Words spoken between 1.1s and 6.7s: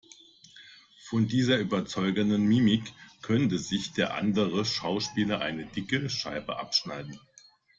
dieser überzeugenden Mimik könnte sich der andere Schauspieler eine dicke Scheibe